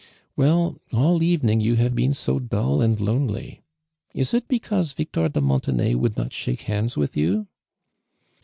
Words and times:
"Well, 0.35 0.81
all 0.91 1.21
evening 1.21 1.61
you 1.61 1.75
havo 1.75 1.93
been 1.93 2.13
so 2.15 2.39
dull 2.39 2.81
and 2.81 2.99
lonely! 2.99 3.61
Is 4.15 4.33
it 4.33 4.47
because 4.47 4.95
\ 4.97 4.97
ictor 4.97 5.31
de 5.31 5.41
Mon 5.41 5.61
tenay 5.61 5.93
would 5.95 6.17
not 6.17 6.33
shake 6.33 6.61
hands 6.61 6.97
with 6.97 7.15
you 7.15 7.45